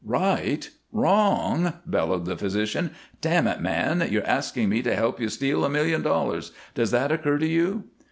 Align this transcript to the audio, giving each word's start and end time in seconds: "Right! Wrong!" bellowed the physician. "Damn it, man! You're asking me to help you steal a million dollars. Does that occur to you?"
"Right! 0.03 0.67
Wrong!" 0.91 1.73
bellowed 1.85 2.25
the 2.25 2.35
physician. 2.35 2.89
"Damn 3.21 3.45
it, 3.45 3.61
man! 3.61 4.07
You're 4.09 4.25
asking 4.25 4.67
me 4.69 4.81
to 4.81 4.95
help 4.95 5.19
you 5.21 5.29
steal 5.29 5.63
a 5.63 5.69
million 5.69 6.01
dollars. 6.01 6.51
Does 6.73 6.89
that 6.89 7.11
occur 7.11 7.37
to 7.37 7.47
you?" 7.47 7.83